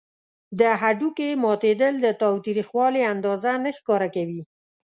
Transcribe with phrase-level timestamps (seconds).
[0.59, 4.41] د هډوکي ماتیدل د تاوتریخوالي اندازه نه ښکاره کوي.